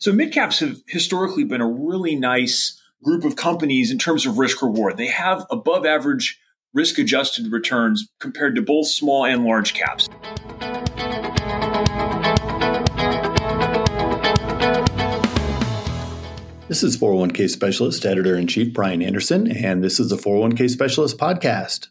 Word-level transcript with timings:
So 0.00 0.12
mid 0.12 0.32
caps 0.32 0.60
have 0.60 0.80
historically 0.86 1.42
been 1.42 1.60
a 1.60 1.68
really 1.68 2.14
nice 2.14 2.80
group 3.02 3.24
of 3.24 3.34
companies 3.34 3.90
in 3.90 3.98
terms 3.98 4.26
of 4.26 4.38
risk 4.38 4.62
reward. 4.62 4.96
They 4.96 5.08
have 5.08 5.44
above 5.50 5.84
average 5.84 6.40
risk 6.72 7.00
adjusted 7.00 7.50
returns 7.50 8.08
compared 8.20 8.54
to 8.54 8.62
both 8.62 8.86
small 8.86 9.24
and 9.24 9.44
large 9.44 9.74
caps. 9.74 10.08
This 16.68 16.84
is 16.84 16.96
401k 16.96 17.50
specialist, 17.50 18.06
editor 18.06 18.36
in 18.36 18.46
chief 18.46 18.72
Brian 18.72 19.02
Anderson, 19.02 19.50
and 19.50 19.82
this 19.82 19.98
is 19.98 20.10
the 20.10 20.16
401k 20.16 20.70
specialist 20.70 21.18
podcast. 21.18 21.88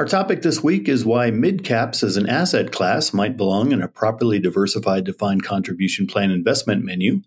Our 0.00 0.06
topic 0.06 0.40
this 0.40 0.62
week 0.64 0.88
is 0.88 1.04
why 1.04 1.30
mid 1.30 1.62
caps 1.62 2.02
as 2.02 2.16
an 2.16 2.26
asset 2.26 2.72
class 2.72 3.12
might 3.12 3.36
belong 3.36 3.70
in 3.70 3.82
a 3.82 3.86
properly 3.86 4.38
diversified 4.38 5.04
defined 5.04 5.44
contribution 5.44 6.06
plan 6.06 6.30
investment 6.30 6.82
menu, 6.82 7.20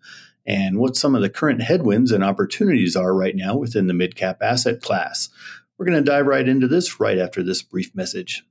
and 0.43 0.79
what 0.79 0.95
some 0.95 1.13
of 1.13 1.21
the 1.21 1.29
current 1.29 1.61
headwinds 1.61 2.11
and 2.11 2.23
opportunities 2.23 2.95
are 2.95 3.13
right 3.13 3.35
now 3.35 3.55
within 3.55 3.85
the 3.85 3.93
mid 3.93 4.15
cap 4.15 4.39
asset 4.41 4.81
class. 4.81 5.29
We're 5.77 5.85
going 5.85 6.03
to 6.03 6.11
dive 6.11 6.25
right 6.25 6.49
into 6.49 6.67
this 6.67 6.99
right 6.99 7.19
after 7.19 7.43
this 7.43 7.61
brief 7.61 7.93
message. 7.93 8.43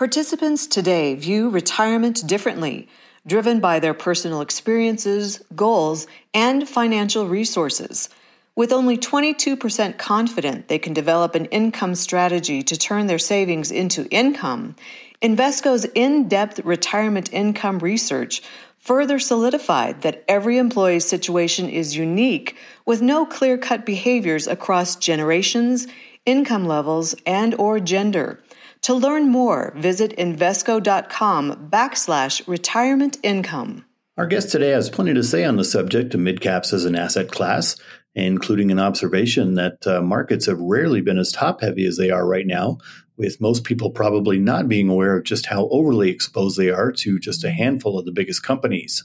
Participants 0.00 0.66
today 0.66 1.14
view 1.14 1.48
retirement 1.48 2.26
differently 2.26 2.88
driven 3.24 3.60
by 3.60 3.78
their 3.78 3.94
personal 3.94 4.40
experiences, 4.40 5.44
goals, 5.54 6.08
and 6.34 6.68
financial 6.68 7.28
resources. 7.28 8.08
With 8.56 8.72
only 8.72 8.98
22% 8.98 9.96
confident 9.96 10.68
they 10.68 10.78
can 10.78 10.92
develop 10.92 11.34
an 11.34 11.46
income 11.46 11.94
strategy 11.94 12.62
to 12.62 12.76
turn 12.76 13.06
their 13.06 13.18
savings 13.18 13.70
into 13.70 14.08
income, 14.10 14.76
Invesco's 15.22 15.84
in 15.94 16.28
depth 16.28 16.60
retirement 16.64 17.32
income 17.32 17.78
research 17.78 18.42
further 18.78 19.18
solidified 19.18 20.00
that 20.00 20.24
every 20.26 20.56
employee's 20.56 21.06
situation 21.06 21.68
is 21.68 21.96
unique 21.96 22.56
with 22.86 23.02
no 23.02 23.26
clear 23.26 23.58
cut 23.58 23.84
behaviors 23.84 24.46
across 24.46 24.96
generations, 24.96 25.86
income 26.24 26.66
levels, 26.66 27.14
and 27.26 27.54
or 27.56 27.78
gender. 27.78 28.42
To 28.82 28.94
learn 28.94 29.28
more, 29.28 29.74
visit 29.76 30.16
Invesco.com 30.16 31.68
backslash 31.70 32.46
retirement 32.48 33.18
income. 33.22 33.84
Our 34.16 34.26
guest 34.26 34.50
today 34.50 34.70
has 34.70 34.90
plenty 34.90 35.14
to 35.14 35.22
say 35.22 35.44
on 35.44 35.56
the 35.56 35.64
subject 35.64 36.14
of 36.14 36.20
midcaps 36.20 36.72
as 36.72 36.86
an 36.86 36.96
asset 36.96 37.30
class, 37.30 37.76
including 38.14 38.70
an 38.70 38.78
observation 38.78 39.54
that 39.54 39.86
uh, 39.86 40.00
markets 40.00 40.46
have 40.46 40.60
rarely 40.60 41.00
been 41.00 41.18
as 41.18 41.32
top 41.32 41.60
heavy 41.60 41.86
as 41.86 41.96
they 41.96 42.10
are 42.10 42.26
right 42.26 42.46
now, 42.46 42.78
with 43.16 43.40
most 43.40 43.64
people 43.64 43.90
probably 43.90 44.38
not 44.38 44.68
being 44.68 44.88
aware 44.88 45.16
of 45.16 45.24
just 45.24 45.46
how 45.46 45.68
overly 45.68 46.10
exposed 46.10 46.58
they 46.58 46.70
are 46.70 46.90
to 46.90 47.18
just 47.18 47.44
a 47.44 47.50
handful 47.50 47.98
of 47.98 48.04
the 48.04 48.12
biggest 48.12 48.42
companies. 48.42 49.04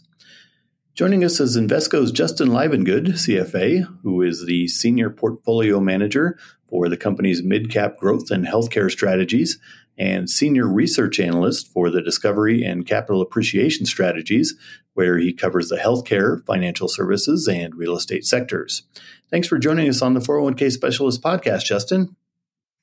Joining 0.96 1.26
us 1.26 1.42
is 1.42 1.58
Invesco's 1.58 2.10
Justin 2.14 2.48
Livengood, 2.48 3.10
CFA, 3.10 3.86
who 4.04 4.22
is 4.22 4.46
the 4.46 4.70
Senior 4.70 5.10
Portfolio 5.10 5.82
Manager 5.82 6.38
for 6.70 6.90
the 6.90 6.98
company's 6.98 7.44
mid-cap 7.44 7.98
growth 7.98 8.32
and 8.32 8.46
healthcare 8.46 8.90
strategies 8.92 9.60
and 9.98 10.30
Senior 10.30 10.68
Research 10.68 11.20
Analyst 11.20 11.72
for 11.72 11.90
the 11.90 12.02
Discovery 12.02 12.64
and 12.64 12.86
Capital 12.86 13.22
Appreciation 13.22 13.86
Strategies, 13.86 14.56
where 14.94 15.18
he 15.18 15.34
covers 15.34 15.70
the 15.70 15.78
healthcare, 15.78 16.46
financial 16.46 16.88
services, 16.88 17.48
and 17.48 17.76
real 17.76 17.96
estate 17.96 18.26
sectors. 18.26 18.84
Thanks 19.30 19.48
for 19.48 19.58
joining 19.58 19.90
us 19.90 20.02
on 20.02 20.14
the 20.14 20.20
401k 20.20 20.72
Specialist 20.72 21.22
podcast, 21.22 21.66
Justin. 21.66 22.16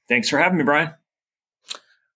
Thanks 0.08 0.28
for 0.28 0.38
having 0.38 0.58
me, 0.58 0.64
Brian. 0.64 0.92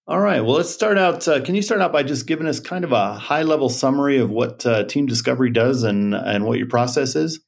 All 0.09 0.21
right. 0.21 0.41
Well, 0.41 0.55
let's 0.55 0.71
start 0.71 0.99
out. 0.99 1.27
Uh, 1.27 1.43
can 1.43 1.57
you 1.57 1.63
start 1.63 1.81
out 1.81 1.93
by 1.93 2.05
just 2.05 2.27
giving 2.27 2.47
us 2.47 2.61
kind 2.61 2.85
of 2.85 2.93
a 2.93 3.15
high 3.15 3.43
level 3.43 3.69
summary 3.69 4.19
of 4.19 4.31
what 4.31 4.65
uh, 4.65 4.85
Team 4.85 5.07
Discovery 5.07 5.51
does 5.51 5.83
and 5.83 6.15
and 6.15 6.45
what 6.45 6.59
your 6.59 6.69
process 6.69 7.17
is? 7.17 7.41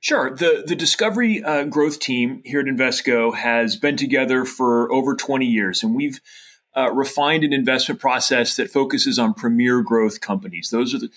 Sure. 0.00 0.30
The 0.30 0.62
the 0.66 0.76
Discovery 0.76 1.42
uh, 1.42 1.64
growth 1.64 1.98
team 1.98 2.40
here 2.44 2.60
at 2.60 2.66
Invesco 2.66 3.34
has 3.34 3.76
been 3.76 3.96
together 3.96 4.44
for 4.44 4.90
over 4.92 5.14
20 5.16 5.44
years, 5.44 5.82
and 5.82 5.94
we've 5.94 6.20
uh, 6.76 6.92
refined 6.92 7.42
an 7.42 7.52
investment 7.52 8.00
process 8.00 8.56
that 8.56 8.70
focuses 8.70 9.18
on 9.18 9.34
premier 9.34 9.82
growth 9.82 10.20
companies. 10.20 10.70
Those 10.70 10.94
are 10.94 10.98
the 10.98 11.10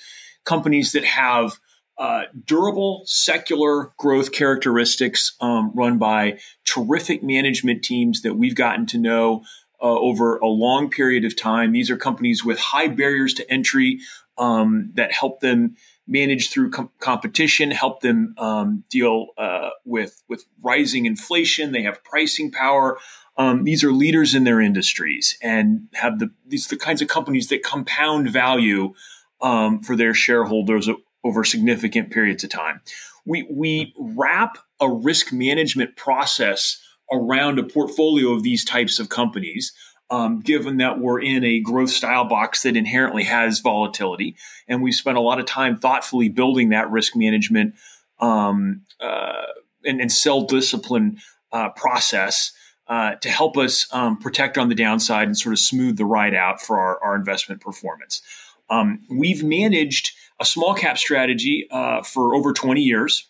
companies 0.45 0.93
that 0.93 1.05
have 1.05 1.59
uh, 1.99 2.23
durable 2.45 3.03
secular 3.05 3.93
growth 3.97 4.31
characteristics 4.31 5.35
um, 5.39 5.71
run 5.75 5.99
by 5.99 6.39
terrific 6.65 7.21
management 7.21 7.83
teams 7.83 8.23
that 8.23 8.33
we've 8.33 8.55
gotten 8.55 8.87
to 8.87 8.97
know 8.97 9.43
uh, 9.79 9.85
over 9.85 10.37
a 10.37 10.47
long 10.47 10.89
period 10.89 11.23
of 11.25 11.35
time. 11.35 11.71
These 11.71 11.91
are 11.91 11.97
companies 11.97 12.43
with 12.43 12.57
high 12.57 12.87
barriers 12.87 13.35
to 13.35 13.51
entry 13.51 13.99
um, 14.39 14.91
that 14.95 15.11
help 15.11 15.41
them 15.41 15.75
manage 16.07 16.49
through 16.49 16.71
com- 16.71 16.89
competition, 16.99 17.71
help 17.71 18.01
them 18.01 18.33
um, 18.37 18.83
deal 18.89 19.27
uh, 19.37 19.69
with 19.85 20.21
with 20.27 20.45
rising 20.61 21.05
inflation. 21.05 21.71
They 21.71 21.83
have 21.83 22.03
pricing 22.03 22.51
power. 22.51 22.97
Um, 23.37 23.63
these 23.63 23.83
are 23.83 23.91
leaders 23.91 24.35
in 24.35 24.43
their 24.43 24.59
industries 24.59 25.37
and 25.41 25.87
have 25.93 26.19
the 26.19 26.31
these 26.45 26.67
the 26.67 26.77
kinds 26.77 27.01
of 27.01 27.07
companies 27.07 27.47
that 27.49 27.63
compound 27.63 28.29
value 28.29 28.93
um, 29.41 29.81
for 29.81 29.95
their 29.95 30.13
shareholders 30.13 30.89
over 31.23 31.43
significant 31.43 32.11
periods 32.11 32.43
of 32.43 32.49
time. 32.49 32.81
We 33.25 33.47
we 33.49 33.93
wrap 33.97 34.57
a 34.79 34.89
risk 34.89 35.31
management 35.31 35.95
process 35.95 36.81
around 37.11 37.59
a 37.59 37.63
portfolio 37.63 38.31
of 38.31 38.43
these 38.43 38.65
types 38.65 38.99
of 38.99 39.09
companies. 39.09 39.73
Um, 40.11 40.41
given 40.41 40.77
that 40.77 40.99
we're 40.99 41.21
in 41.21 41.45
a 41.45 41.61
growth 41.61 41.89
style 41.89 42.25
box 42.25 42.63
that 42.63 42.75
inherently 42.75 43.23
has 43.23 43.59
volatility, 43.59 44.35
and 44.67 44.83
we 44.83 44.91
spent 44.91 45.17
a 45.17 45.21
lot 45.21 45.39
of 45.39 45.45
time 45.45 45.77
thoughtfully 45.77 46.27
building 46.27 46.69
that 46.69 46.91
risk 46.91 47.15
management 47.15 47.75
um, 48.19 48.81
uh, 48.99 49.43
and, 49.85 50.01
and 50.01 50.11
sell 50.11 50.41
discipline 50.41 51.17
uh, 51.53 51.69
process 51.69 52.51
uh, 52.87 53.15
to 53.15 53.29
help 53.29 53.57
us 53.57 53.87
um, 53.93 54.17
protect 54.17 54.57
on 54.57 54.67
the 54.67 54.75
downside 54.75 55.27
and 55.27 55.37
sort 55.37 55.53
of 55.53 55.59
smooth 55.59 55.95
the 55.95 56.03
ride 56.03 56.35
out 56.35 56.61
for 56.61 56.77
our, 56.77 57.01
our 57.01 57.15
investment 57.15 57.61
performance. 57.61 58.21
Um, 58.69 59.01
we've 59.09 59.43
managed 59.43 60.11
a 60.41 60.45
small 60.45 60.73
cap 60.73 60.97
strategy 60.97 61.67
uh, 61.71 62.01
for 62.01 62.35
over 62.35 62.51
20 62.51 62.81
years 62.81 63.29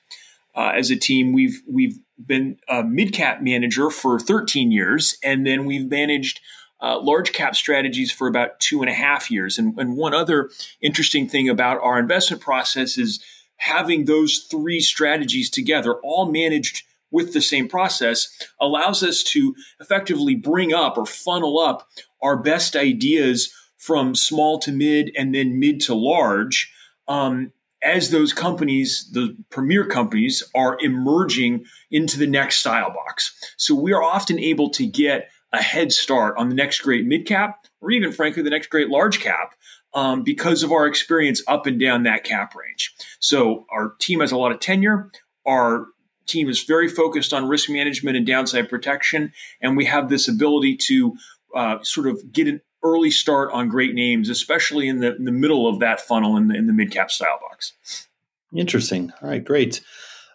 uh, 0.56 0.72
as 0.76 0.90
a 0.92 0.96
team. 0.96 1.34
We've 1.34 1.62
we've 1.68 2.00
been 2.24 2.58
a 2.70 2.84
mid 2.84 3.14
cap 3.14 3.42
manager 3.42 3.90
for 3.90 4.20
13 4.20 4.72
years, 4.72 5.18
and 5.24 5.46
then 5.46 5.66
we've 5.66 5.90
managed 5.90 6.40
uh, 6.82 7.00
large 7.00 7.32
cap 7.34 7.56
strategies 7.56 8.12
for 8.12 8.28
about 8.28 8.60
two 8.60 8.82
and 8.82 8.90
a 8.90 8.94
half 8.94 9.30
years. 9.30 9.58
And, 9.58 9.78
and 9.78 9.96
one 9.96 10.14
other 10.14 10.50
interesting 10.82 11.28
thing 11.28 11.50
about 11.50 11.82
our 11.82 12.00
investment 12.00 12.42
process 12.42 12.98
is 12.98 13.24
having 13.58 14.06
those 14.06 14.48
three 14.50 14.80
strategies 14.80 15.50
together, 15.50 15.96
all 15.96 16.32
managed 16.32 16.84
with 17.12 17.34
the 17.34 17.42
same 17.42 17.68
process, 17.68 18.30
allows 18.60 19.04
us 19.04 19.22
to 19.22 19.54
effectively 19.80 20.34
bring 20.36 20.74
up 20.74 20.98
or 20.98 21.06
funnel 21.06 21.60
up 21.60 21.88
our 22.22 22.38
best 22.38 22.76
ideas 22.76 23.54
from 23.78 24.16
small 24.16 24.60
to 24.60 24.72
mid 24.72 25.12
and 25.18 25.36
then 25.36 25.60
mid 25.60 25.82
to 25.82 25.94
large 25.94 26.72
um, 27.08 27.52
as 27.84 28.12
those 28.12 28.32
companies, 28.32 29.10
the 29.12 29.36
premier 29.50 29.86
companies, 29.86 30.44
are 30.54 30.78
emerging 30.82 31.66
into 31.90 32.18
the 32.18 32.28
next 32.28 32.58
style 32.58 32.92
box. 32.92 33.36
So 33.58 33.74
we 33.74 33.92
are 33.92 34.04
often 34.04 34.40
able 34.40 34.70
to 34.72 34.86
get 34.86 35.31
a 35.54 35.62
head 35.62 35.92
start 35.92 36.36
on 36.38 36.50
the 36.50 36.56
next 36.56 36.82
great 36.82 37.06
mid 37.06 37.26
cap, 37.26 37.68
or 37.82 37.92
even 37.92 38.12
frankly, 38.12 38.44
the 38.44 38.50
next 38.50 38.68
great 38.68 38.90
large 38.90 39.20
cap. 39.20 39.56
Um, 39.94 40.24
because 40.24 40.64
of 40.64 40.72
our 40.72 40.88
experience 40.88 41.44
up 41.50 41.66
and 41.66 41.78
down 41.78 42.04
that 42.04 42.24
cap 42.24 42.56
range. 42.56 42.96
So 43.20 43.66
our 43.70 43.94
team 44.00 44.22
has 44.22 44.32
a 44.32 44.38
lot 44.38 44.54
of 44.54 44.62
tenure. 44.62 45.12
Our 45.46 45.88
team 46.28 46.48
is 46.48 46.64
very 46.64 46.88
focused 46.88 47.34
on 47.34 47.50
risk 47.50 47.70
management 47.70 48.16
and 48.16 48.26
downside 48.26 48.70
protection, 48.70 49.34
and 49.60 49.76
we 49.76 49.84
have 49.84 50.08
this 50.08 50.30
ability 50.30 50.78
to 50.88 51.14
uh, 51.54 51.80
sort 51.84 52.08
of 52.08 52.32
get 52.32 52.48
an 52.48 52.62
early 52.84 53.12
start 53.12 53.52
on 53.52 53.68
great 53.68 53.94
names, 53.94 54.30
especially 54.30 54.88
in 54.88 55.00
the, 55.00 55.16
in 55.16 55.26
the 55.26 55.32
middle 55.32 55.68
of 55.68 55.80
that 55.80 56.00
funnel 56.00 56.38
in 56.38 56.48
the, 56.48 56.56
in 56.56 56.68
the 56.68 56.74
mid 56.74 56.92
cap 56.92 57.12
style 57.12 57.40
box. 57.42 58.08
Interesting. 58.56 59.12
All 59.22 59.30
right, 59.30 59.44
great. 59.44 59.82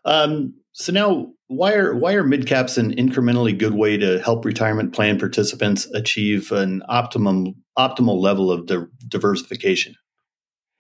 Um, 0.05 0.55
so 0.79 0.93
now, 0.93 1.33
why 1.47 1.73
are 1.73 1.95
why 1.95 2.13
are 2.13 2.23
mid 2.23 2.47
caps 2.47 2.77
an 2.77 2.95
incrementally 2.97 3.57
good 3.57 3.73
way 3.73 3.97
to 3.97 4.21
help 4.21 4.45
retirement 4.45 4.93
plan 4.93 5.19
participants 5.19 5.87
achieve 5.95 6.53
an 6.53 6.83
optimum 6.87 7.55
optimal 7.79 8.21
level 8.21 8.53
of 8.53 8.67
di- 8.67 8.85
diversification? 9.09 9.95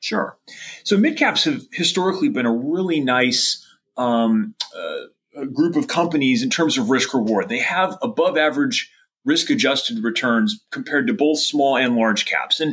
Sure. 0.00 0.36
So 0.84 0.98
mid 0.98 1.16
caps 1.16 1.44
have 1.44 1.62
historically 1.72 2.28
been 2.28 2.44
a 2.44 2.52
really 2.52 3.00
nice 3.00 3.66
um, 3.96 4.54
uh, 4.76 5.46
group 5.46 5.76
of 5.76 5.88
companies 5.88 6.42
in 6.42 6.50
terms 6.50 6.76
of 6.76 6.90
risk 6.90 7.14
reward. 7.14 7.48
They 7.48 7.60
have 7.60 7.96
above 8.02 8.36
average 8.36 8.92
risk 9.24 9.48
adjusted 9.48 10.04
returns 10.04 10.62
compared 10.70 11.06
to 11.06 11.14
both 11.14 11.38
small 11.38 11.78
and 11.78 11.96
large 11.96 12.26
caps. 12.26 12.60
And 12.60 12.72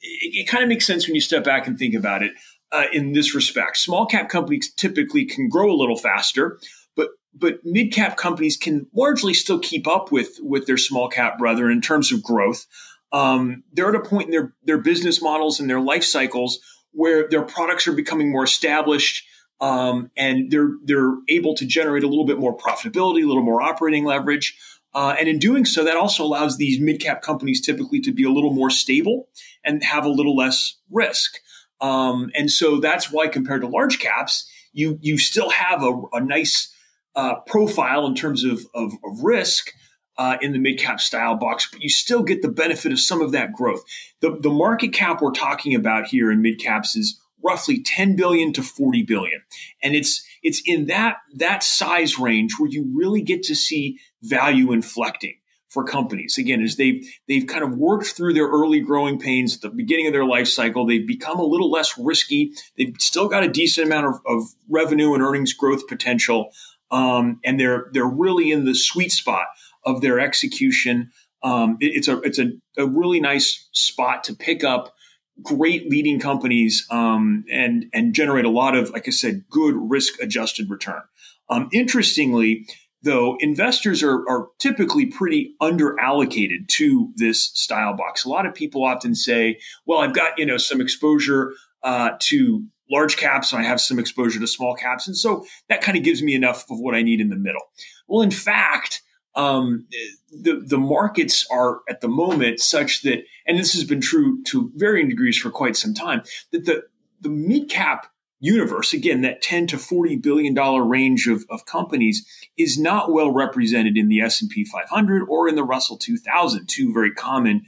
it, 0.00 0.34
it 0.34 0.48
kind 0.48 0.62
of 0.62 0.70
makes 0.70 0.86
sense 0.86 1.06
when 1.06 1.14
you 1.14 1.20
step 1.20 1.44
back 1.44 1.66
and 1.66 1.78
think 1.78 1.94
about 1.94 2.22
it 2.22 2.32
uh, 2.72 2.84
in 2.92 3.12
this 3.12 3.34
respect. 3.34 3.76
Small 3.76 4.06
cap 4.06 4.28
companies 4.28 4.72
typically 4.72 5.24
can 5.24 5.48
grow 5.48 5.70
a 5.70 5.76
little 5.76 5.96
faster, 5.96 6.58
but 6.96 7.10
but 7.34 7.58
mid 7.64 7.92
cap 7.92 8.16
companies 8.16 8.56
can 8.56 8.86
largely 8.94 9.34
still 9.34 9.58
keep 9.58 9.86
up 9.86 10.12
with 10.12 10.38
with 10.40 10.66
their 10.66 10.78
small 10.78 11.08
cap 11.08 11.38
brethren 11.38 11.72
in 11.72 11.80
terms 11.80 12.12
of 12.12 12.22
growth. 12.22 12.66
Um, 13.12 13.62
they're 13.72 13.88
at 13.88 13.94
a 13.94 14.08
point 14.08 14.26
in 14.26 14.30
their 14.32 14.54
their 14.64 14.78
business 14.78 15.22
models 15.22 15.60
and 15.60 15.68
their 15.68 15.80
life 15.80 16.04
cycles 16.04 16.58
where 16.92 17.28
their 17.28 17.42
products 17.42 17.86
are 17.88 17.92
becoming 17.92 18.30
more 18.30 18.44
established. 18.44 19.26
Um, 19.60 20.10
and 20.16 20.50
they're 20.50 20.72
they're 20.84 21.14
able 21.28 21.54
to 21.54 21.64
generate 21.64 22.02
a 22.02 22.08
little 22.08 22.26
bit 22.26 22.38
more 22.38 22.56
profitability, 22.56 23.22
a 23.22 23.26
little 23.26 23.42
more 23.42 23.62
operating 23.62 24.04
leverage, 24.04 24.58
uh, 24.94 25.16
and 25.18 25.28
in 25.28 25.38
doing 25.38 25.64
so, 25.64 25.84
that 25.84 25.96
also 25.96 26.24
allows 26.24 26.56
these 26.56 26.80
mid 26.80 27.00
cap 27.00 27.20
companies 27.20 27.60
typically 27.60 28.00
to 28.00 28.12
be 28.12 28.24
a 28.24 28.30
little 28.30 28.52
more 28.52 28.70
stable 28.70 29.28
and 29.64 29.82
have 29.82 30.04
a 30.04 30.08
little 30.10 30.36
less 30.36 30.76
risk. 30.90 31.40
Um, 31.80 32.30
and 32.34 32.50
so 32.50 32.78
that's 32.78 33.10
why, 33.10 33.28
compared 33.28 33.62
to 33.62 33.68
large 33.68 33.98
caps, 33.98 34.48
you 34.72 34.98
you 35.02 35.18
still 35.18 35.50
have 35.50 35.82
a, 35.82 35.92
a 36.12 36.20
nice 36.20 36.72
uh, 37.14 37.36
profile 37.46 38.06
in 38.06 38.14
terms 38.14 38.44
of, 38.44 38.66
of, 38.74 38.92
of 39.04 39.22
risk 39.22 39.70
uh, 40.18 40.36
in 40.40 40.52
the 40.52 40.58
mid 40.58 40.78
cap 40.78 41.00
style 41.00 41.36
box, 41.36 41.68
but 41.70 41.80
you 41.80 41.88
still 41.88 42.22
get 42.22 42.42
the 42.42 42.48
benefit 42.48 42.92
of 42.92 43.00
some 43.00 43.20
of 43.20 43.32
that 43.32 43.52
growth. 43.52 43.82
The, 44.20 44.36
the 44.40 44.50
market 44.50 44.92
cap 44.92 45.20
we're 45.20 45.32
talking 45.32 45.74
about 45.74 46.06
here 46.06 46.30
in 46.30 46.42
mid 46.42 46.58
caps 46.60 46.96
is 46.96 47.20
roughly 47.44 47.82
10 47.82 48.16
billion 48.16 48.52
to 48.54 48.62
40 48.62 49.02
billion. 49.02 49.42
And 49.82 49.94
it's 49.94 50.24
it's 50.42 50.62
in 50.64 50.86
that 50.86 51.16
that 51.36 51.62
size 51.62 52.18
range 52.18 52.54
where 52.58 52.70
you 52.70 52.90
really 52.94 53.22
get 53.22 53.42
to 53.44 53.54
see 53.54 53.98
value 54.22 54.72
inflecting 54.72 55.34
for 55.74 55.84
companies. 55.84 56.38
Again, 56.38 56.62
as 56.62 56.76
they've 56.76 57.04
they've 57.28 57.46
kind 57.46 57.64
of 57.64 57.76
worked 57.76 58.06
through 58.06 58.32
their 58.32 58.46
early 58.46 58.80
growing 58.80 59.18
pains 59.18 59.56
at 59.56 59.60
the 59.60 59.68
beginning 59.68 60.06
of 60.06 60.12
their 60.12 60.24
life 60.24 60.48
cycle, 60.48 60.86
they've 60.86 61.06
become 61.06 61.38
a 61.38 61.44
little 61.44 61.70
less 61.70 61.98
risky. 61.98 62.52
They've 62.78 62.94
still 62.98 63.28
got 63.28 63.42
a 63.42 63.48
decent 63.48 63.88
amount 63.88 64.06
of, 64.06 64.20
of 64.26 64.44
revenue 64.70 65.12
and 65.12 65.22
earnings 65.22 65.52
growth 65.52 65.86
potential, 65.88 66.50
um, 66.90 67.40
and 67.44 67.60
they're 67.60 67.88
they're 67.92 68.06
really 68.06 68.52
in 68.52 68.64
the 68.64 68.74
sweet 68.74 69.12
spot 69.12 69.46
of 69.84 70.00
their 70.00 70.20
execution. 70.20 71.10
Um, 71.42 71.76
it, 71.80 71.92
it's 71.96 72.08
a 72.08 72.20
it's 72.20 72.38
a, 72.38 72.52
a 72.78 72.86
really 72.86 73.20
nice 73.20 73.68
spot 73.72 74.24
to 74.24 74.34
pick 74.34 74.64
up 74.64 74.94
great 75.42 75.90
leading 75.90 76.20
companies 76.20 76.86
um, 76.90 77.44
and 77.50 77.86
and 77.92 78.14
generate 78.14 78.44
a 78.44 78.50
lot 78.50 78.76
of, 78.76 78.90
like 78.90 79.08
I 79.08 79.10
said, 79.10 79.44
good 79.50 79.74
risk 79.76 80.22
adjusted 80.22 80.70
return. 80.70 81.02
Um, 81.50 81.68
interestingly, 81.72 82.66
though, 83.04 83.36
investors 83.40 84.02
are, 84.02 84.28
are 84.28 84.48
typically 84.58 85.06
pretty 85.06 85.54
underallocated 85.62 86.68
to 86.68 87.12
this 87.16 87.50
style 87.54 87.94
box. 87.94 88.24
A 88.24 88.28
lot 88.28 88.46
of 88.46 88.54
people 88.54 88.84
often 88.84 89.14
say, 89.14 89.58
"Well, 89.86 90.00
I've 90.00 90.14
got 90.14 90.38
you 90.38 90.46
know 90.46 90.56
some 90.56 90.80
exposure 90.80 91.52
uh, 91.82 92.10
to 92.20 92.64
large 92.90 93.16
caps 93.16 93.52
and 93.52 93.62
I 93.62 93.66
have 93.66 93.80
some 93.80 93.98
exposure 93.98 94.40
to 94.40 94.46
small 94.46 94.74
caps, 94.74 95.06
and 95.06 95.16
so 95.16 95.44
that 95.68 95.82
kind 95.82 95.96
of 95.96 96.04
gives 96.04 96.22
me 96.22 96.34
enough 96.34 96.64
of 96.70 96.78
what 96.80 96.94
I 96.94 97.02
need 97.02 97.20
in 97.20 97.28
the 97.28 97.36
middle." 97.36 97.62
Well, 98.08 98.22
in 98.22 98.30
fact, 98.30 99.02
um, 99.34 99.86
the 100.30 100.62
the 100.66 100.78
markets 100.78 101.46
are 101.50 101.80
at 101.88 102.00
the 102.00 102.08
moment 102.08 102.60
such 102.60 103.02
that, 103.02 103.24
and 103.46 103.58
this 103.58 103.74
has 103.74 103.84
been 103.84 104.00
true 104.00 104.42
to 104.44 104.70
varying 104.74 105.08
degrees 105.08 105.38
for 105.38 105.50
quite 105.50 105.76
some 105.76 105.94
time, 105.94 106.22
that 106.52 106.64
the 106.64 106.82
the 107.20 107.30
mid 107.30 107.68
cap 107.68 108.06
universe, 108.40 108.92
again, 108.92 109.22
that 109.22 109.42
10 109.42 109.68
to 109.68 109.78
40 109.78 110.16
billion 110.16 110.54
dollar 110.54 110.84
range 110.84 111.26
of, 111.26 111.44
of 111.48 111.64
companies 111.66 112.26
is 112.56 112.78
not 112.78 113.12
well 113.12 113.30
represented 113.30 113.96
in 113.96 114.08
the 114.08 114.20
S&P 114.20 114.64
500 114.64 115.26
or 115.28 115.48
in 115.48 115.56
the 115.56 115.62
Russell 115.62 115.96
2000, 115.96 116.66
two 116.66 116.92
very 116.92 117.12
common 117.12 117.64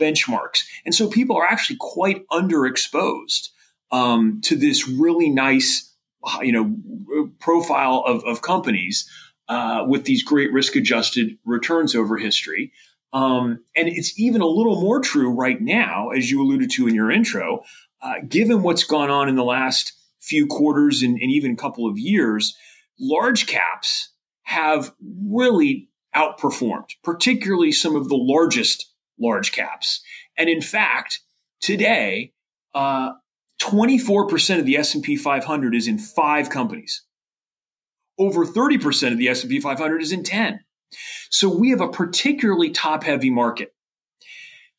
benchmarks. 0.00 0.64
And 0.84 0.94
so 0.94 1.08
people 1.08 1.36
are 1.36 1.46
actually 1.46 1.76
quite 1.78 2.26
underexposed 2.28 3.48
um, 3.90 4.40
to 4.42 4.56
this 4.56 4.88
really 4.88 5.30
nice, 5.30 5.92
you 6.42 6.52
know, 6.52 7.28
profile 7.38 8.02
of, 8.06 8.24
of 8.24 8.42
companies 8.42 9.08
uh, 9.48 9.84
with 9.86 10.04
these 10.04 10.22
great 10.22 10.52
risk 10.52 10.76
adjusted 10.76 11.36
returns 11.44 11.94
over 11.94 12.16
history. 12.16 12.72
Um, 13.12 13.64
and 13.76 13.88
it's 13.88 14.18
even 14.18 14.40
a 14.40 14.46
little 14.46 14.80
more 14.80 15.00
true 15.00 15.30
right 15.30 15.60
now, 15.60 16.10
as 16.10 16.30
you 16.30 16.40
alluded 16.40 16.70
to 16.72 16.86
in 16.86 16.94
your 16.94 17.10
intro, 17.10 17.64
uh, 18.00 18.14
given 18.28 18.62
what's 18.62 18.84
gone 18.84 19.10
on 19.10 19.28
in 19.28 19.34
the 19.34 19.44
last 19.44 19.92
few 20.20 20.46
quarters 20.46 21.02
and, 21.02 21.18
and 21.20 21.30
even 21.30 21.52
a 21.52 21.56
couple 21.56 21.88
of 21.88 21.98
years, 21.98 22.56
large 22.98 23.46
caps 23.46 24.12
have 24.42 24.92
really 25.26 25.88
outperformed, 26.14 26.90
particularly 27.04 27.72
some 27.72 27.96
of 27.96 28.08
the 28.08 28.16
largest 28.16 28.92
large 29.18 29.52
caps. 29.52 30.02
And 30.36 30.48
in 30.48 30.60
fact, 30.60 31.20
today, 31.60 32.32
uh, 32.74 33.12
24% 33.62 34.58
of 34.58 34.66
the 34.66 34.76
S&P 34.76 35.16
500 35.16 35.74
is 35.74 35.86
in 35.86 35.98
five 35.98 36.50
companies 36.50 37.04
over 38.20 38.44
30% 38.44 39.12
of 39.12 39.18
the 39.18 39.28
S&P 39.28 39.60
500 39.60 40.02
is 40.02 40.12
in 40.12 40.22
10. 40.22 40.60
So 41.30 41.48
we 41.48 41.70
have 41.70 41.80
a 41.80 41.88
particularly 41.88 42.70
top 42.70 43.02
heavy 43.02 43.30
market. 43.30 43.74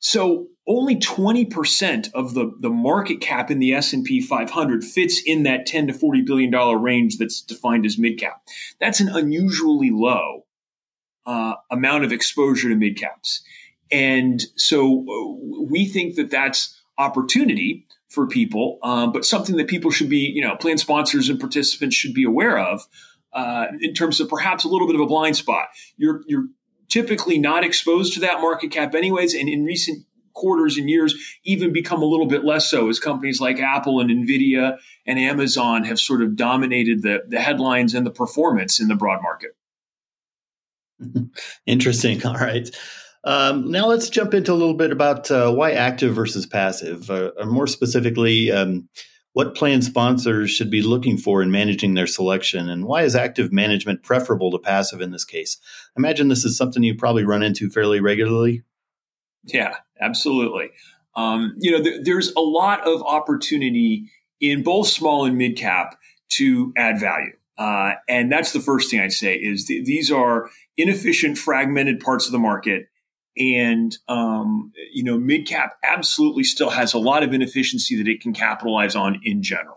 So 0.01 0.47
only 0.67 0.95
20% 0.95 2.11
of 2.13 2.33
the, 2.33 2.51
the 2.59 2.69
market 2.69 3.21
cap 3.21 3.49
in 3.49 3.59
the 3.59 3.73
S&P 3.73 4.19
500 4.19 4.83
fits 4.83 5.21
in 5.25 5.43
that 5.43 5.65
10 5.65 5.87
to 5.87 5.93
40 5.93 6.21
billion 6.23 6.51
dollar 6.51 6.77
range 6.77 7.17
that's 7.17 7.39
defined 7.39 7.85
as 7.85 7.97
mid 7.97 8.19
cap. 8.19 8.41
That's 8.79 8.99
an 8.99 9.09
unusually 9.09 9.91
low 9.91 10.45
uh, 11.25 11.53
amount 11.69 12.03
of 12.03 12.11
exposure 12.11 12.69
to 12.69 12.75
mid 12.75 12.97
caps. 12.97 13.43
And 13.91 14.41
so 14.55 15.05
uh, 15.07 15.65
we 15.69 15.85
think 15.85 16.15
that 16.15 16.31
that's 16.31 16.81
opportunity 16.97 17.85
for 18.09 18.27
people, 18.27 18.79
um, 18.83 19.11
but 19.11 19.23
something 19.23 19.55
that 19.57 19.67
people 19.67 19.91
should 19.91 20.09
be, 20.09 20.31
you 20.33 20.41
know, 20.41 20.55
plan 20.55 20.77
sponsors 20.77 21.29
and 21.29 21.39
participants 21.39 21.95
should 21.95 22.13
be 22.13 22.23
aware 22.23 22.57
of 22.57 22.87
uh, 23.33 23.67
in 23.79 23.93
terms 23.93 24.19
of 24.19 24.29
perhaps 24.29 24.63
a 24.63 24.67
little 24.67 24.87
bit 24.87 24.95
of 24.95 25.01
a 25.01 25.05
blind 25.05 25.37
spot. 25.37 25.67
You're 25.95 26.21
you're 26.27 26.47
typically 26.91 27.39
not 27.39 27.63
exposed 27.63 28.13
to 28.13 28.19
that 28.19 28.41
market 28.41 28.69
cap 28.69 28.93
anyways, 28.93 29.33
and 29.33 29.49
in 29.49 29.63
recent 29.63 30.05
quarters 30.33 30.77
and 30.77 30.89
years 30.89 31.15
even 31.43 31.73
become 31.73 32.01
a 32.01 32.05
little 32.05 32.25
bit 32.25 32.43
less 32.43 32.69
so 32.69 32.89
as 32.89 32.99
companies 32.99 33.41
like 33.41 33.59
Apple 33.59 33.99
and 33.99 34.09
Nvidia 34.09 34.77
and 35.05 35.19
Amazon 35.19 35.83
have 35.83 35.99
sort 35.99 36.21
of 36.21 36.35
dominated 36.35 37.01
the, 37.01 37.23
the 37.27 37.39
headlines 37.39 37.93
and 37.93 38.05
the 38.05 38.11
performance 38.11 38.79
in 38.79 38.87
the 38.87 38.95
broad 38.95 39.21
market. 39.21 39.51
Interesting. 41.65 42.25
All 42.25 42.35
right. 42.35 42.69
Um, 43.23 43.69
now 43.69 43.87
let's 43.87 44.09
jump 44.09 44.33
into 44.33 44.51
a 44.51 44.55
little 44.55 44.73
bit 44.73 44.91
about 44.91 45.29
uh, 45.29 45.51
why 45.51 45.71
active 45.73 46.15
versus 46.15 46.45
passive, 46.45 47.09
uh, 47.09 47.31
or 47.37 47.45
more 47.45 47.67
specifically, 47.67 48.51
um, 48.51 48.89
what 49.33 49.55
plan 49.55 49.81
sponsors 49.81 50.51
should 50.51 50.69
be 50.69 50.81
looking 50.81 51.17
for 51.17 51.41
in 51.41 51.51
managing 51.51 51.93
their 51.93 52.07
selection, 52.07 52.69
and 52.69 52.85
why 52.85 53.03
is 53.03 53.15
active 53.15 53.51
management 53.51 54.03
preferable 54.03 54.51
to 54.51 54.59
passive 54.59 55.01
in 55.01 55.11
this 55.11 55.25
case? 55.25 55.57
I 55.95 55.99
imagine 55.99 56.27
this 56.27 56.43
is 56.43 56.57
something 56.57 56.83
you 56.83 56.95
probably 56.95 57.23
run 57.23 57.43
into 57.43 57.69
fairly 57.69 58.01
regularly. 58.01 58.63
Yeah, 59.45 59.77
absolutely. 59.99 60.71
Um, 61.15 61.55
you 61.57 61.71
know, 61.71 61.83
th- 61.83 62.01
there's 62.03 62.31
a 62.35 62.41
lot 62.41 62.85
of 62.87 63.01
opportunity 63.03 64.09
in 64.39 64.63
both 64.63 64.87
small 64.87 65.25
and 65.25 65.37
mid 65.37 65.57
cap 65.57 65.97
to 66.29 66.73
add 66.77 66.99
value. 66.99 67.33
Uh, 67.57 67.93
and 68.07 68.31
that's 68.31 68.53
the 68.53 68.59
first 68.59 68.89
thing 68.89 68.99
I'd 68.99 69.11
say 69.11 69.35
is 69.35 69.65
th- 69.65 69.85
these 69.85 70.11
are 70.11 70.49
inefficient, 70.77 71.37
fragmented 71.37 71.99
parts 71.99 72.25
of 72.25 72.31
the 72.31 72.39
market 72.39 72.87
and 73.37 73.97
um, 74.07 74.71
you 74.91 75.03
know, 75.03 75.17
mid 75.17 75.47
cap 75.47 75.77
absolutely 75.83 76.43
still 76.43 76.69
has 76.69 76.93
a 76.93 76.99
lot 76.99 77.23
of 77.23 77.33
inefficiency 77.33 77.95
that 77.97 78.07
it 78.07 78.21
can 78.21 78.33
capitalize 78.33 78.95
on 78.95 79.19
in 79.23 79.41
general. 79.41 79.75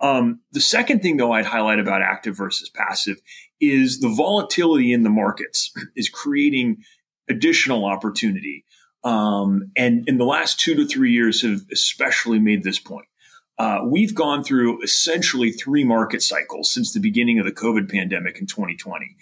Um, 0.00 0.40
the 0.52 0.60
second 0.60 1.00
thing, 1.00 1.16
though, 1.16 1.32
I'd 1.32 1.46
highlight 1.46 1.78
about 1.78 2.02
active 2.02 2.36
versus 2.36 2.68
passive 2.68 3.20
is 3.60 4.00
the 4.00 4.08
volatility 4.08 4.92
in 4.92 5.02
the 5.02 5.10
markets 5.10 5.72
is 5.96 6.08
creating 6.08 6.82
additional 7.28 7.84
opportunity. 7.84 8.64
Um, 9.04 9.70
and 9.76 10.06
in 10.08 10.18
the 10.18 10.24
last 10.24 10.60
two 10.60 10.74
to 10.74 10.86
three 10.86 11.12
years 11.12 11.42
have 11.42 11.62
especially 11.72 12.38
made 12.38 12.62
this 12.62 12.78
point. 12.78 13.06
Uh, 13.58 13.80
we've 13.86 14.14
gone 14.14 14.44
through 14.44 14.82
essentially 14.82 15.50
three 15.50 15.84
market 15.84 16.22
cycles 16.22 16.70
since 16.70 16.92
the 16.92 17.00
beginning 17.00 17.38
of 17.38 17.46
the 17.46 17.52
COVID 17.52 17.90
pandemic 17.90 18.38
in 18.38 18.46
2020. 18.46 19.16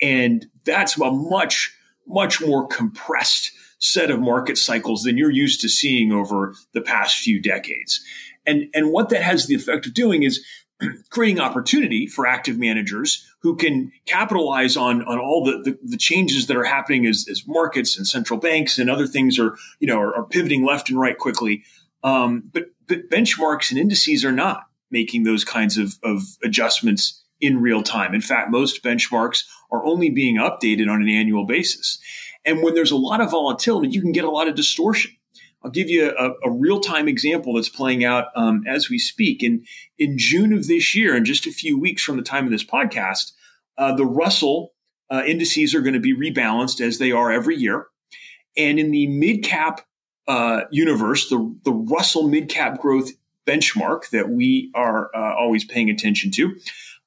And 0.00 0.46
that's 0.64 0.96
a 0.96 1.10
much 1.10 1.74
much 2.10 2.40
more 2.40 2.66
compressed 2.66 3.52
set 3.78 4.10
of 4.10 4.20
market 4.20 4.58
cycles 4.58 5.02
than 5.02 5.16
you're 5.16 5.30
used 5.30 5.60
to 5.62 5.68
seeing 5.68 6.12
over 6.12 6.54
the 6.74 6.82
past 6.82 7.16
few 7.16 7.40
decades. 7.40 8.00
And, 8.46 8.68
and 8.74 8.92
what 8.92 9.08
that 9.08 9.22
has 9.22 9.46
the 9.46 9.54
effect 9.54 9.86
of 9.86 9.94
doing 9.94 10.22
is 10.22 10.44
creating 11.10 11.40
opportunity 11.40 12.06
for 12.06 12.26
active 12.26 12.58
managers 12.58 13.26
who 13.42 13.56
can 13.56 13.90
capitalize 14.06 14.76
on, 14.76 15.02
on 15.04 15.18
all 15.18 15.44
the, 15.44 15.62
the, 15.62 15.78
the, 15.82 15.96
changes 15.96 16.46
that 16.46 16.56
are 16.56 16.64
happening 16.64 17.06
as, 17.06 17.26
as 17.30 17.46
markets 17.46 17.96
and 17.96 18.06
central 18.06 18.38
banks 18.38 18.78
and 18.78 18.90
other 18.90 19.06
things 19.06 19.38
are, 19.38 19.56
you 19.78 19.86
know, 19.86 19.98
are, 19.98 20.14
are 20.14 20.24
pivoting 20.24 20.64
left 20.64 20.90
and 20.90 20.98
right 20.98 21.16
quickly. 21.16 21.62
Um, 22.02 22.50
but, 22.52 22.66
but 22.86 23.08
benchmarks 23.10 23.70
and 23.70 23.78
indices 23.78 24.24
are 24.24 24.32
not 24.32 24.64
making 24.90 25.24
those 25.24 25.44
kinds 25.44 25.78
of, 25.78 25.98
of 26.02 26.22
adjustments 26.42 27.22
in 27.40 27.60
real 27.60 27.82
time. 27.82 28.14
In 28.14 28.20
fact, 28.20 28.50
most 28.50 28.82
benchmarks 28.82 29.44
are 29.70 29.84
only 29.84 30.10
being 30.10 30.36
updated 30.36 30.90
on 30.90 31.02
an 31.02 31.08
annual 31.08 31.46
basis. 31.46 31.98
And 32.44 32.62
when 32.62 32.74
there's 32.74 32.90
a 32.90 32.96
lot 32.96 33.20
of 33.20 33.30
volatility, 33.30 33.88
you 33.88 34.00
can 34.00 34.12
get 34.12 34.24
a 34.24 34.30
lot 34.30 34.48
of 34.48 34.54
distortion. 34.54 35.12
I'll 35.62 35.70
give 35.70 35.90
you 35.90 36.10
a, 36.10 36.48
a 36.48 36.50
real 36.50 36.80
time 36.80 37.06
example 37.06 37.54
that's 37.54 37.68
playing 37.68 38.04
out 38.04 38.28
um, 38.34 38.64
as 38.66 38.88
we 38.88 38.98
speak. 38.98 39.42
In, 39.42 39.64
in 39.98 40.16
June 40.16 40.52
of 40.52 40.66
this 40.66 40.94
year, 40.94 41.14
in 41.14 41.24
just 41.24 41.46
a 41.46 41.52
few 41.52 41.78
weeks 41.78 42.02
from 42.02 42.16
the 42.16 42.22
time 42.22 42.46
of 42.46 42.50
this 42.50 42.64
podcast, 42.64 43.32
uh, 43.76 43.94
the 43.94 44.06
Russell 44.06 44.72
uh, 45.10 45.22
indices 45.26 45.74
are 45.74 45.82
going 45.82 45.94
to 45.94 46.00
be 46.00 46.14
rebalanced 46.14 46.80
as 46.80 46.98
they 46.98 47.12
are 47.12 47.30
every 47.30 47.56
year. 47.56 47.86
And 48.56 48.78
in 48.78 48.90
the 48.90 49.06
mid 49.06 49.42
cap 49.42 49.82
uh, 50.26 50.62
universe, 50.70 51.28
the, 51.28 51.54
the 51.64 51.72
Russell 51.72 52.28
mid 52.28 52.48
cap 52.48 52.80
growth 52.80 53.10
benchmark 53.46 54.10
that 54.10 54.30
we 54.30 54.70
are 54.74 55.10
uh, 55.14 55.34
always 55.34 55.64
paying 55.64 55.90
attention 55.90 56.30
to, 56.32 56.56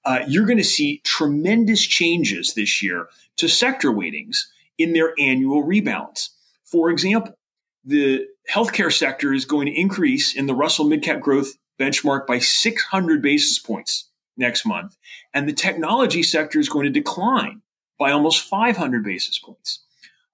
uh, 0.05 0.19
you're 0.27 0.45
going 0.45 0.57
to 0.57 0.63
see 0.63 1.01
tremendous 1.03 1.81
changes 1.81 2.53
this 2.53 2.83
year 2.83 3.07
to 3.37 3.47
sector 3.47 3.91
weightings 3.91 4.47
in 4.77 4.93
their 4.93 5.13
annual 5.19 5.63
rebalance. 5.63 6.29
For 6.65 6.89
example, 6.89 7.37
the 7.85 8.25
healthcare 8.51 8.91
sector 8.91 9.33
is 9.33 9.45
going 9.45 9.67
to 9.67 9.79
increase 9.79 10.35
in 10.35 10.47
the 10.47 10.55
Russell 10.55 10.85
Midcap 10.85 11.21
Growth 11.21 11.53
benchmark 11.79 12.25
by 12.27 12.39
600 12.39 13.21
basis 13.21 13.59
points 13.59 14.09
next 14.37 14.65
month, 14.65 14.97
and 15.33 15.47
the 15.47 15.53
technology 15.53 16.23
sector 16.23 16.59
is 16.59 16.69
going 16.69 16.85
to 16.85 16.89
decline 16.89 17.61
by 17.99 18.11
almost 18.11 18.41
500 18.41 19.03
basis 19.03 19.37
points. 19.37 19.83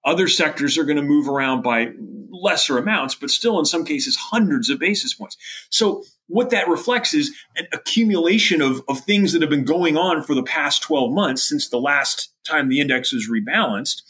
Other 0.04 0.28
sectors 0.28 0.78
are 0.78 0.84
going 0.84 0.96
to 0.96 1.02
move 1.02 1.28
around 1.28 1.62
by 1.62 1.92
lesser 2.30 2.78
amounts, 2.78 3.14
but 3.14 3.30
still 3.30 3.58
in 3.58 3.64
some 3.64 3.84
cases 3.84 4.16
hundreds 4.16 4.70
of 4.70 4.78
basis 4.78 5.12
points. 5.14 5.36
So 5.68 6.04
what 6.26 6.50
that 6.50 6.68
reflects 6.68 7.12
is 7.12 7.34
an 7.56 7.66
accumulation 7.72 8.62
of, 8.62 8.82
of 8.88 9.00
things 9.00 9.32
that 9.32 9.42
have 9.42 9.50
been 9.50 9.64
going 9.64 9.96
on 9.96 10.22
for 10.22 10.34
the 10.34 10.42
past 10.42 10.82
12 10.82 11.12
months 11.12 11.42
since 11.42 11.68
the 11.68 11.80
last 11.80 12.32
time 12.46 12.68
the 12.68 12.80
index 12.80 13.12
was 13.12 13.28
rebalanced. 13.28 14.02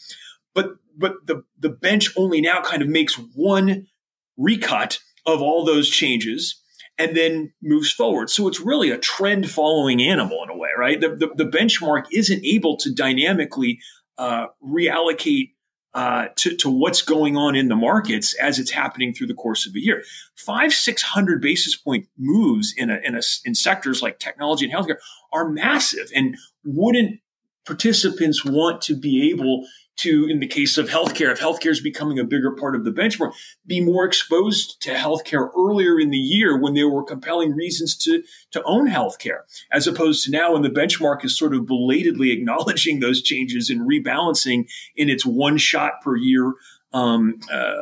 But 0.53 0.75
but 0.97 1.25
the, 1.25 1.43
the 1.59 1.69
bench 1.69 2.11
only 2.17 2.41
now 2.41 2.61
kind 2.61 2.81
of 2.81 2.87
makes 2.87 3.15
one 3.15 3.87
recut 4.37 4.99
of 5.25 5.41
all 5.41 5.65
those 5.65 5.89
changes 5.89 6.61
and 6.97 7.15
then 7.15 7.53
moves 7.61 7.91
forward. 7.91 8.29
So 8.29 8.47
it's 8.47 8.59
really 8.59 8.91
a 8.91 8.97
trend 8.97 9.49
following 9.49 10.01
animal 10.01 10.43
in 10.43 10.49
a 10.49 10.57
way, 10.57 10.69
right? 10.77 10.99
The, 10.99 11.09
the, 11.09 11.43
the 11.43 11.49
benchmark 11.49 12.05
isn't 12.11 12.45
able 12.45 12.77
to 12.77 12.93
dynamically 12.93 13.79
uh, 14.17 14.47
reallocate 14.63 15.53
uh, 15.93 16.27
to, 16.37 16.55
to 16.55 16.69
what's 16.69 17.01
going 17.01 17.35
on 17.35 17.55
in 17.55 17.67
the 17.67 17.75
markets 17.75 18.33
as 18.35 18.59
it's 18.59 18.71
happening 18.71 19.13
through 19.13 19.27
the 19.27 19.33
course 19.33 19.67
of 19.67 19.75
a 19.75 19.79
year. 19.79 20.03
Five, 20.35 20.73
600 20.73 21.41
basis 21.41 21.75
point 21.75 22.07
moves 22.17 22.73
in, 22.77 22.89
a, 22.89 22.99
in, 23.03 23.15
a, 23.15 23.21
in 23.43 23.55
sectors 23.55 24.01
like 24.01 24.19
technology 24.19 24.69
and 24.69 24.73
healthcare 24.73 24.97
are 25.33 25.49
massive. 25.49 26.09
And 26.15 26.37
wouldn't 26.63 27.19
participants 27.65 28.45
want 28.45 28.81
to 28.83 28.95
be 28.95 29.29
able 29.31 29.67
to, 29.97 30.27
in 30.27 30.39
the 30.39 30.47
case 30.47 30.77
of 30.77 30.89
healthcare, 30.89 31.31
if 31.31 31.39
healthcare 31.39 31.71
is 31.71 31.81
becoming 31.81 32.17
a 32.17 32.23
bigger 32.23 32.51
part 32.51 32.75
of 32.75 32.85
the 32.85 32.91
benchmark, 32.91 33.33
be 33.67 33.79
more 33.79 34.05
exposed 34.05 34.81
to 34.81 34.93
healthcare 34.93 35.49
earlier 35.55 35.99
in 35.99 36.09
the 36.09 36.17
year 36.17 36.57
when 36.57 36.73
there 36.73 36.89
were 36.89 37.03
compelling 37.03 37.53
reasons 37.53 37.95
to, 37.95 38.23
to 38.51 38.63
own 38.63 38.87
healthcare, 38.87 39.41
as 39.71 39.87
opposed 39.87 40.23
to 40.25 40.31
now 40.31 40.53
when 40.53 40.61
the 40.61 40.69
benchmark 40.69 41.23
is 41.23 41.37
sort 41.37 41.53
of 41.53 41.65
belatedly 41.65 42.31
acknowledging 42.31 42.99
those 42.99 43.21
changes 43.21 43.69
and 43.69 43.89
rebalancing 43.89 44.67
in 44.95 45.09
its 45.09 45.25
one 45.25 45.57
shot 45.57 46.01
per 46.01 46.15
year 46.15 46.53
um, 46.93 47.39
uh, 47.51 47.73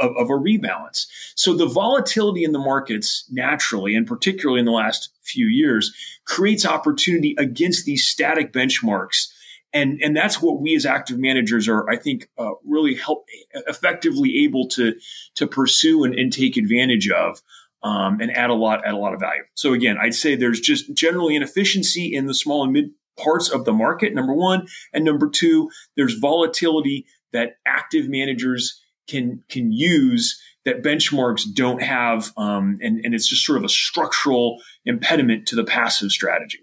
of, 0.00 0.16
of, 0.16 0.30
a 0.30 0.32
rebalance. 0.32 1.06
So 1.34 1.54
the 1.54 1.66
volatility 1.66 2.44
in 2.44 2.52
the 2.52 2.58
markets 2.58 3.28
naturally, 3.30 3.94
and 3.94 4.06
particularly 4.06 4.58
in 4.58 4.64
the 4.64 4.72
last 4.72 5.10
few 5.20 5.46
years, 5.46 5.94
creates 6.24 6.64
opportunity 6.64 7.34
against 7.36 7.84
these 7.84 8.06
static 8.06 8.54
benchmarks 8.54 9.33
and 9.74 10.00
and 10.02 10.16
that's 10.16 10.40
what 10.40 10.60
we 10.60 10.74
as 10.74 10.86
active 10.86 11.18
managers 11.18 11.68
are 11.68 11.88
i 11.90 11.96
think 11.96 12.28
uh, 12.38 12.52
really 12.64 12.94
help 12.94 13.26
effectively 13.66 14.44
able 14.44 14.66
to 14.68 14.94
to 15.34 15.46
pursue 15.46 16.04
and, 16.04 16.14
and 16.14 16.32
take 16.32 16.56
advantage 16.56 17.10
of 17.10 17.42
um, 17.82 18.18
and 18.20 18.34
add 18.34 18.48
a 18.48 18.54
lot 18.54 18.80
add 18.86 18.94
a 18.94 18.98
lot 18.98 19.12
of 19.12 19.20
value. 19.20 19.42
So 19.54 19.74
again 19.74 19.96
i'd 20.00 20.14
say 20.14 20.34
there's 20.34 20.60
just 20.60 20.94
generally 20.94 21.36
inefficiency 21.36 22.14
in 22.14 22.26
the 22.26 22.34
small 22.34 22.62
and 22.62 22.72
mid 22.72 22.90
parts 23.16 23.48
of 23.48 23.64
the 23.64 23.72
market 23.72 24.14
number 24.14 24.34
one. 24.34 24.66
And 24.92 25.04
number 25.04 25.28
two 25.28 25.70
there's 25.96 26.14
volatility 26.14 27.06
that 27.32 27.56
active 27.66 28.08
managers 28.08 28.80
can 29.08 29.42
can 29.48 29.72
use 29.72 30.40
that 30.64 30.82
benchmarks 30.82 31.42
don't 31.52 31.82
have 31.82 32.32
um, 32.38 32.78
and, 32.80 33.04
and 33.04 33.14
it's 33.14 33.28
just 33.28 33.44
sort 33.44 33.58
of 33.58 33.64
a 33.64 33.68
structural 33.68 34.62
impediment 34.86 35.46
to 35.48 35.56
the 35.56 35.64
passive 35.64 36.10
strategy 36.10 36.60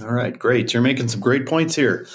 all 0.00 0.12
right, 0.12 0.36
great. 0.36 0.72
You're 0.72 0.82
making 0.82 1.08
some 1.08 1.20
great 1.20 1.46
points 1.46 1.74
here. 1.74 2.06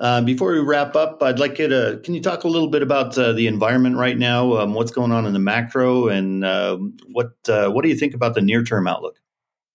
Uh, 0.00 0.20
before 0.20 0.52
we 0.52 0.60
wrap 0.60 0.94
up, 0.94 1.22
I'd 1.22 1.40
like 1.40 1.58
you 1.58 1.68
to 1.68 2.00
can 2.04 2.14
you 2.14 2.20
talk 2.20 2.44
a 2.44 2.48
little 2.48 2.68
bit 2.68 2.82
about 2.82 3.18
uh, 3.18 3.32
the 3.32 3.48
environment 3.48 3.96
right 3.96 4.16
now? 4.16 4.56
Um, 4.56 4.74
what's 4.74 4.92
going 4.92 5.10
on 5.10 5.26
in 5.26 5.32
the 5.32 5.40
macro, 5.40 6.08
and 6.08 6.44
uh, 6.44 6.78
what 7.12 7.32
what 7.46 7.82
do 7.82 7.88
you 7.88 7.96
think 7.96 8.14
about 8.14 8.34
the 8.34 8.40
near 8.40 8.62
term 8.62 8.86
outlook? 8.86 9.16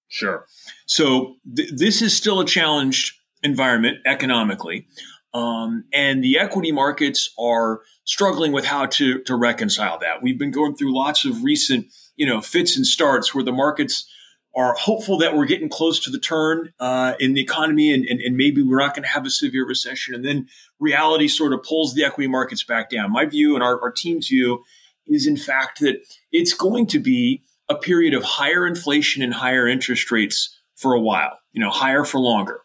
Sure. 0.08 0.46
So 0.86 1.36
th- 1.56 1.72
this 1.76 2.02
is 2.02 2.16
still 2.16 2.40
a 2.40 2.46
challenged 2.46 3.16
environment 3.42 3.98
economically, 4.06 4.88
um, 5.34 5.84
and 5.92 6.24
the 6.24 6.40
equity 6.40 6.72
markets 6.72 7.34
are 7.38 7.82
struggling 8.06 8.54
with 8.54 8.64
how 8.64 8.86
to 8.86 9.20
to 9.24 9.36
reconcile 9.36 10.00
that. 10.00 10.22
We've 10.22 10.40
been 10.40 10.52
going 10.52 10.76
through 10.76 10.96
lots 10.96 11.26
of 11.26 11.44
recent 11.44 11.88
you 12.16 12.26
know 12.26 12.40
fits 12.40 12.78
and 12.78 12.88
starts 12.88 13.36
where 13.36 13.44
the 13.44 13.52
markets 13.52 14.08
are 14.56 14.76
hopeful 14.76 15.18
that 15.18 15.36
we're 15.36 15.46
getting 15.46 15.70
close 15.70 16.00
to 16.00 16.12
the 16.12 16.20
turn 16.20 16.74
uh, 16.80 17.14
in 17.20 17.34
the 17.34 17.42
economy 17.42 17.92
and, 17.92 18.06
and, 18.06 18.22
and 18.22 18.38
maybe 18.38 18.62
we're 18.62 18.80
not 18.80 18.94
going 18.94 19.04
to 19.04 19.10
have 19.10 19.26
a 19.26 19.30
severe 19.30 19.66
recession. 19.66 20.14
And 20.14 20.24
then 20.24 20.48
reality 20.80 21.28
sort 21.28 21.54
of 21.54 21.64
pulls 21.64 21.96
the 21.96 22.04
equity 22.04 22.28
markets 22.28 22.64
back 22.64 22.90
down. 22.90 23.12
My 23.12 23.26
view 23.26 23.56
and 23.56 23.64
our, 23.64 23.82
our 23.82 23.92
team's 23.92 24.28
view 24.28 24.64
is, 25.08 25.26
in 25.26 25.38
fact, 25.38 25.80
that 25.80 25.98
it's 26.32 26.54
going 26.54 26.86
to 26.88 27.00
be 27.00 27.42
a 27.68 27.76
period 27.76 28.14
of 28.14 28.24
higher 28.24 28.68
inflation 28.68 29.24
and 29.24 29.34
higher 29.34 29.68
interest 29.68 30.12
rates 30.12 30.60
for 30.76 30.94
a 30.94 31.00
while, 31.00 31.40
you 31.52 31.62
know, 31.62 31.72
higher 31.72 32.04
for 32.04 32.20
longer. 32.20 32.62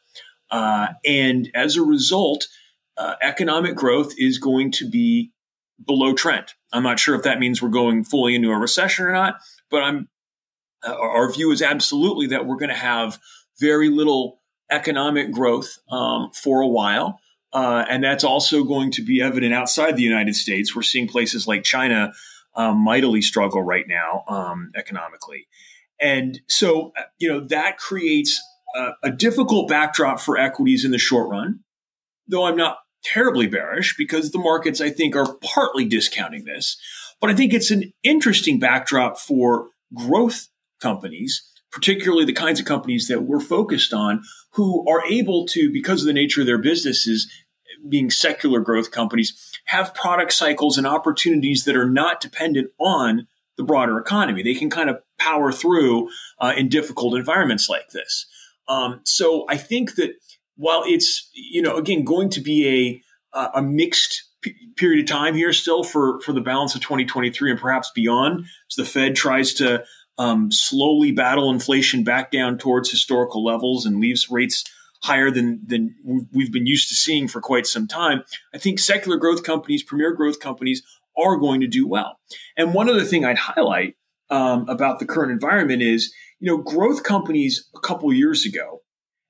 Uh, 0.51 0.89
and 1.05 1.51
as 1.55 1.77
a 1.77 1.83
result, 1.83 2.49
uh, 2.97 3.15
economic 3.23 3.77
growth 3.77 4.13
is 4.19 4.39
going 4.39 4.73
to 4.73 4.89
be 4.89 5.33
below 5.85 6.13
trend. 6.13 6.53
I'm 6.73 6.83
not 6.83 6.99
sure 6.99 7.15
if 7.15 7.23
that 7.23 7.39
means 7.39 7.63
we're 7.63 7.69
going 7.69 8.05
fully 8.05 8.35
into 8.35 8.51
a 8.51 8.59
recession 8.59 9.07
or 9.07 9.13
not, 9.13 9.37
but 9.71 9.83
I'm 9.83 10.09
uh, 10.87 10.95
our 10.95 11.33
view 11.33 11.51
is 11.51 11.63
absolutely 11.63 12.27
that 12.29 12.47
we're 12.47 12.57
going 12.57 12.69
to 12.71 12.75
have 12.75 13.19
very 13.59 13.89
little 13.91 14.41
economic 14.71 15.33
growth 15.33 15.79
um, 15.91 16.31
for 16.33 16.61
a 16.61 16.69
while. 16.69 17.21
Uh, 17.53 17.85
and 17.89 18.05
that's 18.05 18.25
also 18.25 18.63
going 18.63 18.91
to 18.91 19.03
be 19.03 19.23
evident 19.23 19.55
outside 19.55 19.97
the 19.97 20.03
United 20.03 20.35
States. 20.35 20.77
We're 20.77 20.83
seeing 20.83 21.09
places 21.09 21.49
like 21.49 21.65
China 21.65 22.13
um, 22.55 22.79
mightily 22.79 23.23
struggle 23.23 23.63
right 23.63 23.87
now 23.89 24.25
um, 24.29 24.71
economically. 24.77 25.49
And 26.01 26.41
so, 26.47 26.93
uh, 26.99 27.03
you 27.19 27.29
know, 27.29 27.41
that 27.41 27.79
creates 27.79 28.41
a, 28.77 28.91
a 29.05 29.11
difficult 29.11 29.69
backdrop 29.69 30.21
for 30.21 30.37
equities 30.37 30.85
in 30.85 30.91
the 30.91 30.99
short 30.99 31.31
run, 31.31 31.61
though 32.27 32.45
I'm 32.45 32.57
not 32.57 32.79
terribly 33.03 33.47
bearish 33.47 33.97
because 33.97 34.31
the 34.31 34.39
markets, 34.39 34.81
I 34.81 34.91
think, 34.91 35.17
are 35.17 35.35
partly 35.43 35.87
discounting 35.87 36.45
this. 36.45 36.77
But 37.21 37.31
I 37.31 37.35
think 37.35 37.53
it's 37.53 37.71
an 37.71 37.93
interesting 38.03 38.59
backdrop 38.59 39.19
for 39.19 39.69
growth 39.95 40.49
companies, 40.81 41.43
particularly 41.71 42.25
the 42.25 42.33
kinds 42.33 42.61
of 42.61 42.67
companies 42.67 43.09
that 43.09 43.23
we're 43.23 43.41
focused 43.41 43.93
on, 43.93 44.23
who 44.53 44.89
are 44.89 45.05
able 45.07 45.47
to, 45.47 45.71
because 45.73 46.03
of 46.03 46.07
the 46.07 46.13
nature 46.13 46.41
of 46.41 46.47
their 46.47 46.59
businesses, 46.59 47.31
being 47.89 48.11
secular 48.11 48.61
growth 48.61 48.91
companies, 48.91 49.53
have 49.67 49.95
product 49.95 50.33
cycles 50.33 50.79
and 50.79 50.87
opportunities 50.87 51.65
that 51.65 51.77
are 51.77 51.89
not 51.89 52.21
dependent 52.21 52.71
on 52.79 53.27
the 53.57 53.63
broader 53.63 53.99
economy. 53.99 54.43
They 54.43 54.55
can 54.55 54.71
kind 54.71 54.89
of 54.89 54.99
power 55.19 55.53
through 55.53 56.09
uh, 56.39 56.55
in 56.57 56.69
difficult 56.69 57.15
environments 57.15 57.69
like 57.69 57.91
this. 57.91 58.27
Um, 58.69 59.01
so 59.05 59.47
I 59.49 59.57
think 59.57 59.97
that 59.97 60.15
while 60.57 60.83
it's 60.87 61.31
you 61.33 61.63
know 61.63 61.77
again 61.77 62.05
going 62.05 62.29
to 62.31 62.41
be 62.41 63.03
a 63.35 63.49
a 63.55 63.63
mixed 63.63 64.25
p- 64.43 64.55
period 64.77 65.01
of 65.01 65.07
time 65.07 65.35
here 65.35 65.53
still 65.53 65.85
for 65.85 66.21
for 66.21 66.33
the 66.33 66.41
balance 66.41 66.75
of 66.75 66.81
2023 66.81 67.51
and 67.51 67.61
perhaps 67.61 67.91
beyond 67.95 68.41
as 68.71 68.77
the 68.77 68.85
Fed 68.85 69.15
tries 69.15 69.55
to 69.55 69.85
um, 70.19 70.51
slowly 70.51 71.13
battle 71.13 71.51
inflation 71.51 72.05
back 72.05 72.31
down 72.31 72.59
towards 72.59 72.91
historical 72.91 73.45
levels 73.45 73.87
and 73.87 74.01
leaves 74.01 74.29
rates 74.31 74.65
higher 75.03 75.31
than 75.31 75.61
than 75.65 75.95
we've 76.33 76.53
been 76.53 76.67
used 76.67 76.89
to 76.89 76.95
seeing 76.95 77.29
for 77.29 77.41
quite 77.41 77.67
some 77.67 77.87
time. 77.87 78.23
I 78.53 78.59
think 78.59 78.79
secular 78.79 79.17
growth 79.17 79.45
companies, 79.45 79.83
premier 79.83 80.13
growth 80.13 80.41
companies, 80.41 80.83
are 81.17 81.37
going 81.37 81.61
to 81.61 81.67
do 81.67 81.87
well. 81.87 82.19
And 82.57 82.75
one 82.75 82.89
other 82.89 83.05
thing 83.05 83.25
I'd 83.25 83.39
highlight 83.39 83.97
um, 84.31 84.69
about 84.69 84.99
the 84.99 85.07
current 85.07 85.33
environment 85.33 85.83
is, 85.83 86.13
you 86.41 86.51
know, 86.51 86.63
growth 86.63 87.03
companies 87.03 87.69
a 87.75 87.81
couple 87.81 88.13
years 88.13 88.45
ago, 88.45 88.83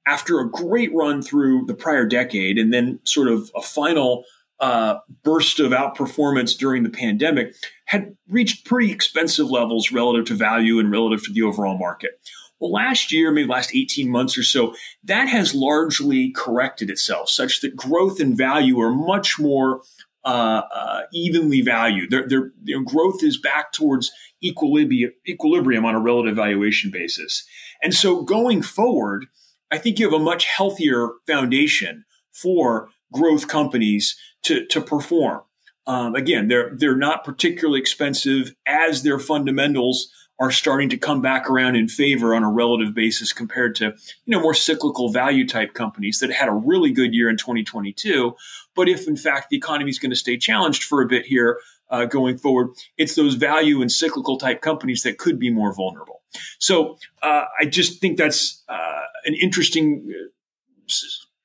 after 0.07 0.41
a 0.41 0.51
great 0.51 0.91
run 0.95 1.23
through 1.23 1.67
the 1.67 1.75
prior 1.75 2.07
decade, 2.07 2.59
and 2.59 2.73
then 2.73 3.01
sort 3.05 3.29
of 3.29 3.51
a 3.55 3.61
final 3.61 4.25
uh, 4.61 4.97
burst 5.23 5.61
of 5.61 5.73
outperformance 5.73 6.57
during 6.57 6.83
the 6.83 6.91
pandemic 6.91 7.55
had 7.87 8.17
reached 8.29 8.65
pretty 8.65 8.91
expensive 8.91 9.51
levels 9.51 9.93
relative 9.93 10.27
to 10.27 10.35
value 10.35 10.79
and 10.79 10.91
relative 10.91 11.25
to 11.25 11.33
the 11.33 11.43
overall 11.43 11.79
market. 11.79 12.21
Well, 12.61 12.73
last 12.73 13.13
year, 13.13 13.31
maybe 13.31 13.49
last 13.49 13.75
18 13.75 14.11
months 14.11 14.37
or 14.37 14.43
so, 14.43 14.75
that 15.05 15.29
has 15.29 15.55
largely 15.55 16.33
corrected 16.33 16.91
itself 16.91 17.29
such 17.29 17.61
that 17.61 17.77
growth 17.77 18.19
and 18.19 18.37
value 18.37 18.81
are 18.81 18.93
much 18.93 19.39
more 19.39 19.83
uh, 20.25 20.63
uh, 20.75 21.03
evenly 21.13 21.61
valued. 21.61 22.11
Their, 22.11 22.51
growth 22.81 23.23
is 23.23 23.39
back 23.39 23.73
towards 23.73 24.11
equilibrium, 24.43 25.13
equilibrium 25.27 25.85
on 25.85 25.95
a 25.95 26.01
relative 26.01 26.37
valuation 26.37 26.91
basis. 26.91 27.47
And 27.83 27.95
so 27.95 28.23
going 28.23 28.63
forward, 28.63 29.27
I 29.71 29.79
think 29.79 29.99
you 29.99 30.11
have 30.11 30.21
a 30.21 30.23
much 30.23 30.47
healthier 30.47 31.11
foundation 31.27 32.05
for 32.33 32.89
growth 33.13 33.49
companies 33.49 34.17
to, 34.45 34.67
to 34.67 34.81
perform. 34.81 35.43
Um, 35.87 36.15
again, 36.15 36.49
they're 36.49 36.73
they're 36.77 36.97
not 36.97 37.25
particularly 37.25 37.81
expensive 37.81 38.55
as 38.67 39.03
their 39.03 39.19
fundamentals 39.19 40.13
are 40.41 40.51
starting 40.53 40.89
to 40.89 40.97
come 40.97 41.21
back 41.21 41.51
around 41.51 41.75
in 41.75 41.89
favor 41.89 42.35
on 42.35 42.45
a 42.45 42.51
relative 42.51 42.95
basis 42.95 43.33
compared 43.33 43.75
to, 43.75 43.87
you 44.25 44.33
know, 44.33 44.41
more 44.41 44.55
cyclical 44.55 45.11
value 45.11 45.47
type 45.47 45.75
companies 45.75 46.21
that 46.21 46.31
had 46.31 46.49
a 46.49 46.53
really 46.53 46.93
good 46.93 47.13
year 47.13 47.29
in 47.29 47.37
2022. 47.37 48.37
But 48.77 48.89
if 48.89 49.09
in 49.09 49.17
fact 49.17 49.51
the 49.51 49.57
economy 49.57 49.91
is 49.91 49.99
going 49.99 50.11
to 50.11 50.17
stay 50.17 50.37
challenged 50.37 50.85
for 50.85 51.03
a 51.03 51.07
bit 51.07 51.27
here 51.27 51.59
uh, 51.91 52.05
going 52.05 52.39
forward, 52.39 52.69
it's 52.99 53.17
those 53.17 53.35
value 53.35 53.81
and 53.81 53.91
cyclical 53.91 54.37
type 54.37 54.61
companies 54.61 55.03
that 55.03 55.19
could 55.19 55.41
be 55.41 55.51
more 55.51 55.75
vulnerable. 55.75 56.23
So 56.59 56.99
uh, 57.23 57.45
I 57.61 57.65
just 57.65 58.01
think 58.01 58.17
that's 58.19 58.63
uh, 58.69 59.03
an 59.25 59.35
interesting 59.35 60.07
uh, 60.09 60.93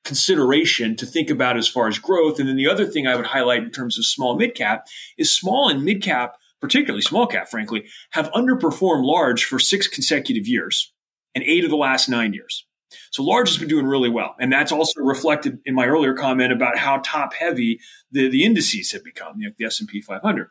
consideration 0.04 0.96
to 0.96 1.06
think 1.06 1.30
about 1.30 1.56
as 1.56 1.68
far 1.68 1.88
as 1.88 1.98
growth. 1.98 2.38
And 2.38 2.48
then 2.48 2.56
the 2.56 2.68
other 2.68 2.86
thing 2.86 3.06
I 3.06 3.16
would 3.16 3.26
highlight 3.26 3.62
in 3.62 3.70
terms 3.70 3.98
of 3.98 4.04
small 4.04 4.36
mid 4.36 4.54
cap 4.54 4.86
is 5.16 5.34
small 5.34 5.68
and 5.68 5.84
mid 5.84 6.02
cap 6.02 6.36
particularly 6.64 7.02
small 7.02 7.26
cap, 7.26 7.46
frankly, 7.46 7.84
have 8.12 8.30
underperformed 8.32 9.04
large 9.04 9.44
for 9.44 9.58
six 9.58 9.86
consecutive 9.86 10.48
years 10.48 10.94
and 11.34 11.44
eight 11.44 11.62
of 11.62 11.68
the 11.68 11.76
last 11.76 12.08
nine 12.08 12.32
years. 12.32 12.66
So 13.10 13.22
large 13.22 13.50
has 13.50 13.58
been 13.58 13.68
doing 13.68 13.86
really 13.86 14.08
well. 14.08 14.34
And 14.40 14.50
that's 14.50 14.72
also 14.72 15.02
reflected 15.02 15.58
in 15.66 15.74
my 15.74 15.84
earlier 15.84 16.14
comment 16.14 16.52
about 16.52 16.78
how 16.78 17.02
top 17.04 17.34
heavy 17.34 17.80
the, 18.10 18.30
the 18.30 18.44
indices 18.44 18.92
have 18.92 19.04
become, 19.04 19.38
you 19.38 19.48
know, 19.48 19.54
the 19.58 19.66
S&P 19.66 20.00
500. 20.00 20.48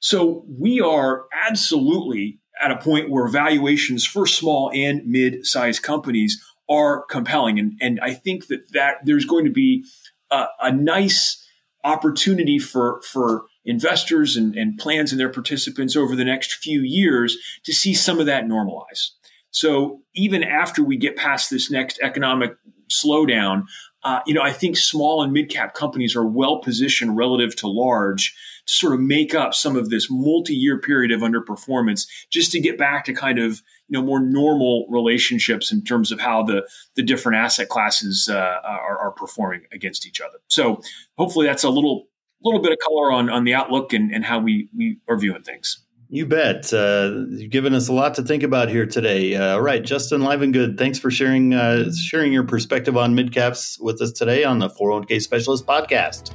So 0.00 0.44
we 0.46 0.82
are 0.82 1.24
absolutely 1.46 2.40
at 2.60 2.70
a 2.70 2.76
point 2.76 3.08
where 3.08 3.26
valuations 3.26 4.04
for 4.04 4.26
small 4.26 4.70
and 4.74 5.06
mid-sized 5.06 5.82
companies 5.82 6.44
are 6.68 7.04
compelling. 7.04 7.58
And, 7.58 7.72
and 7.80 8.00
I 8.00 8.14
think 8.14 8.48
that, 8.48 8.72
that 8.72 8.96
there's 9.04 9.24
going 9.24 9.44
to 9.44 9.50
be 9.50 9.84
a, 10.30 10.46
a 10.60 10.72
nice 10.72 11.44
opportunity 11.84 12.58
for, 12.58 13.00
for 13.02 13.44
investors 13.64 14.36
and, 14.36 14.54
and 14.56 14.78
plans 14.78 15.12
and 15.12 15.20
their 15.20 15.28
participants 15.28 15.96
over 15.96 16.16
the 16.16 16.24
next 16.24 16.54
few 16.54 16.80
years 16.80 17.36
to 17.64 17.72
see 17.72 17.94
some 17.94 18.18
of 18.18 18.26
that 18.26 18.44
normalize. 18.44 19.10
So 19.50 20.02
even 20.14 20.42
after 20.42 20.82
we 20.82 20.96
get 20.96 21.16
past 21.16 21.50
this 21.50 21.70
next 21.70 21.98
economic 22.02 22.56
slowdown, 22.90 23.64
uh, 24.04 24.20
you 24.26 24.34
know, 24.34 24.42
I 24.42 24.52
think 24.52 24.76
small 24.76 25.22
and 25.22 25.32
mid 25.32 25.50
cap 25.50 25.74
companies 25.74 26.14
are 26.14 26.24
well 26.24 26.60
positioned 26.60 27.16
relative 27.16 27.56
to 27.56 27.68
large 27.68 28.34
to 28.66 28.72
sort 28.72 28.94
of 28.94 29.00
make 29.00 29.34
up 29.34 29.54
some 29.54 29.76
of 29.76 29.90
this 29.90 30.08
multi 30.10 30.54
year 30.54 30.78
period 30.78 31.10
of 31.10 31.20
underperformance, 31.20 32.06
just 32.30 32.52
to 32.52 32.60
get 32.60 32.78
back 32.78 33.04
to 33.06 33.12
kind 33.12 33.38
of 33.38 33.62
you 33.88 33.98
know 33.98 34.04
more 34.04 34.20
normal 34.20 34.86
relationships 34.88 35.72
in 35.72 35.82
terms 35.82 36.12
of 36.12 36.20
how 36.20 36.42
the 36.42 36.66
the 36.96 37.02
different 37.02 37.38
asset 37.38 37.68
classes 37.68 38.28
uh, 38.30 38.60
are, 38.64 38.98
are 38.98 39.12
performing 39.12 39.62
against 39.72 40.06
each 40.06 40.20
other. 40.20 40.38
So 40.48 40.80
hopefully 41.16 41.46
that's 41.46 41.64
a 41.64 41.70
little 41.70 42.08
little 42.42 42.62
bit 42.62 42.72
of 42.72 42.78
color 42.86 43.10
on 43.10 43.30
on 43.30 43.44
the 43.44 43.54
outlook 43.54 43.92
and, 43.92 44.12
and 44.12 44.24
how 44.24 44.38
we 44.38 44.68
we 44.76 44.98
are 45.08 45.18
viewing 45.18 45.42
things. 45.42 45.84
You 46.10 46.24
bet. 46.24 46.72
Uh, 46.72 47.24
you've 47.28 47.50
given 47.50 47.74
us 47.74 47.88
a 47.88 47.92
lot 47.92 48.14
to 48.14 48.22
think 48.22 48.42
about 48.42 48.70
here 48.70 48.86
today. 48.86 49.34
Uh, 49.34 49.54
all 49.54 49.60
right, 49.60 49.84
Justin 49.84 50.22
Livengood, 50.22 50.78
thanks 50.78 50.98
for 50.98 51.10
sharing 51.10 51.52
uh, 51.52 51.92
sharing 51.92 52.32
your 52.32 52.44
perspective 52.44 52.96
on 52.96 53.14
midcaps 53.14 53.80
with 53.80 54.00
us 54.00 54.12
today 54.12 54.44
on 54.44 54.58
the 54.58 54.70
401k 54.70 55.20
Specialist 55.20 55.66
podcast. 55.66 56.32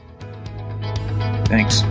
Thanks. 1.47 1.81